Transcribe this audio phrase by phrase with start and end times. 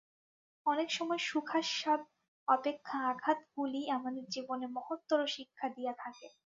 [0.65, 2.01] অনেক সময় সুখাস্বাদ
[2.47, 6.27] অপেক্ষা আঘাতগুলিই আমাদের জীবনে মহত্তর শিক্ষা দিয়া থাকে।